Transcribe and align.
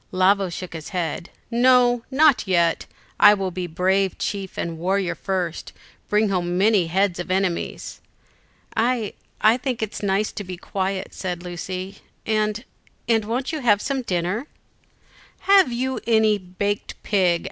Lavo 0.11 0.49
shook 0.49 0.73
his 0.73 0.89
head. 0.89 1.29
"No, 1.51 2.01
not 2.09 2.47
yet; 2.47 2.87
I 3.19 3.35
will 3.35 3.51
be 3.51 3.67
brave 3.67 4.17
chief 4.17 4.57
and 4.57 4.79
warrior 4.79 5.13
first, 5.13 5.73
bring 6.09 6.29
home 6.29 6.57
many 6.57 6.87
heads 6.87 7.19
of 7.19 7.29
enemies." 7.29 8.01
"I 8.75 9.13
I 9.41 9.57
think 9.57 9.83
it 9.83 10.01
nice 10.01 10.31
to 10.31 10.43
be 10.43 10.57
quiet," 10.57 11.13
said 11.13 11.43
Lucy; 11.43 11.99
"and 12.25 12.63
and 13.07 13.25
won't 13.25 13.51
you 13.51 13.59
have 13.59 13.79
some 13.79 14.01
dinner?" 14.01 14.47
"Have 15.41 15.71
you 15.71 15.99
baked 16.57 16.93
a 16.93 17.01
pig?" 17.03 17.39